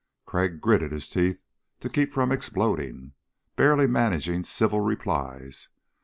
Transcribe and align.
Crag 0.25 0.61
gritted 0.61 0.91
his 0.91 1.07
teeth 1.07 1.43
to 1.79 1.87
keep 1.87 2.11
from 2.11 2.31
exploding, 2.31 3.13
barely 3.55 3.85
managing 3.85 4.43
civil 4.43 4.79
replies. 4.79 5.67